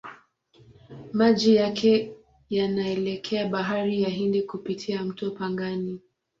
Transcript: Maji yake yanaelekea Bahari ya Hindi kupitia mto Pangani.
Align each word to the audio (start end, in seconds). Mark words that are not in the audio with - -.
Maji 1.13 1.55
yake 1.55 2.13
yanaelekea 2.49 3.47
Bahari 3.47 4.01
ya 4.03 4.09
Hindi 4.09 4.41
kupitia 4.41 5.03
mto 5.03 5.31
Pangani. 5.31 5.99